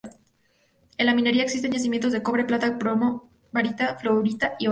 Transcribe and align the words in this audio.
En 0.97 1.05
la 1.05 1.13
minería 1.13 1.43
existen 1.43 1.73
yacimientos 1.73 2.11
de 2.11 2.23
cobre, 2.23 2.43
plata, 2.43 2.79
plomo, 2.79 3.29
barita, 3.51 3.97
fluorita 3.97 4.47
y 4.47 4.49
oro. 4.49 4.57